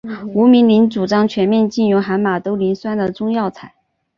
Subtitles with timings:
[0.33, 3.75] 吴明铃主张全面禁用含马兜铃酸的中药材。